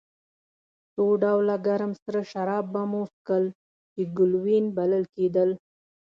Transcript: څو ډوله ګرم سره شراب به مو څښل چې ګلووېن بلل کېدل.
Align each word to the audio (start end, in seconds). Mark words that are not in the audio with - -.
څو 0.93 1.05
ډوله 1.23 1.55
ګرم 1.67 1.91
سره 2.03 2.21
شراب 2.31 2.65
به 2.73 2.81
مو 2.91 3.01
څښل 3.13 3.45
چې 3.93 4.01
ګلووېن 4.17 4.65
بلل 4.77 5.03
کېدل. 5.15 5.49